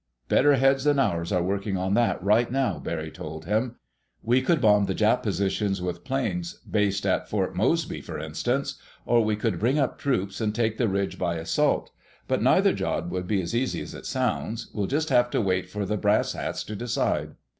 "Better 0.29 0.55
heads 0.55 0.83
than 0.83 0.97
ours 0.97 1.31
are 1.31 1.43
working 1.43 1.77
on 1.77 1.93
that 1.93 2.23
right 2.23 2.51
now," 2.51 2.79
Barry 2.79 3.11
told 3.11 3.45
him. 3.45 3.75
"We 4.23 4.41
could 4.41 4.59
bomb 4.59 4.87
the 4.87 4.95
Jap 4.95 5.21
positions 5.21 5.79
with 5.79 6.03
planes 6.03 6.53
based 6.67 7.05
at 7.05 7.29
Port 7.29 7.55
Moresby, 7.55 8.01
for 8.01 8.17
instance. 8.17 8.79
Or 9.05 9.23
we 9.23 9.35
could 9.35 9.59
bring 9.59 9.77
up 9.77 9.99
troops 9.99 10.41
and 10.41 10.55
take 10.55 10.79
the 10.79 10.87
ridge 10.89 11.19
by 11.19 11.35
assault. 11.35 11.91
But 12.27 12.41
neither 12.41 12.73
job 12.73 13.11
would 13.11 13.27
be 13.27 13.43
as 13.43 13.53
easy 13.55 13.79
as 13.83 13.93
it 13.93 14.07
sounds. 14.07 14.71
We'll 14.73 14.87
just 14.87 15.09
have 15.09 15.29
to 15.29 15.39
wait 15.39 15.69
for 15.69 15.85
the 15.85 15.97
brass 15.97 16.33
hats 16.33 16.63
to 16.63 16.75
decide." 16.75 17.35